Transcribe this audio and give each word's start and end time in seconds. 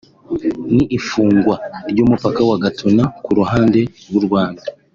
ni 0.75 0.85
ifungwa 0.97 1.55
ry’umupaka 1.91 2.39
wa 2.49 2.57
Gatuna 2.63 3.03
ku 3.23 3.29
ruhande 3.39 3.79
rw’u 4.07 4.23
Rwanda 4.27 4.61